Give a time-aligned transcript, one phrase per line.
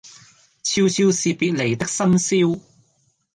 [0.63, 2.59] 悄悄是別離的笙簫